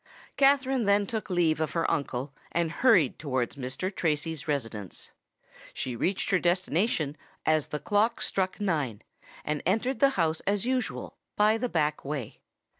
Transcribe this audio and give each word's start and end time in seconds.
Katherine 0.35 0.85
then 0.85 1.05
took 1.05 1.29
leave 1.29 1.61
of 1.61 1.73
her 1.73 1.89
uncle, 1.91 2.33
and 2.51 2.71
hurried 2.71 3.19
towards 3.19 3.55
Mr. 3.55 3.95
Tracy's 3.95 4.47
residence. 4.47 5.11
She 5.75 5.95
reached 5.95 6.31
her 6.31 6.39
destination 6.39 7.15
as 7.45 7.67
the 7.67 7.77
clock 7.79 8.19
struck 8.19 8.59
nine, 8.59 9.03
and 9.45 9.61
entered 9.63 9.99
the 9.99 10.09
house 10.09 10.39
as 10.47 10.65
usual, 10.65 11.17
by 11.35 11.59
the 11.59 11.69
back 11.69 12.03
way. 12.03 12.39